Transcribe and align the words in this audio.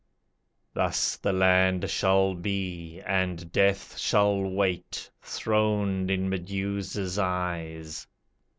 Thus 0.73 1.15
the 1.17 1.31
land 1.31 1.87
shall 1.87 2.33
be, 2.33 2.99
And 3.05 3.51
Death 3.51 3.99
shall 3.99 4.41
wait, 4.41 5.11
throned 5.21 6.09
in 6.09 6.27
Medusa's 6.27 7.19
eyes. 7.19 8.07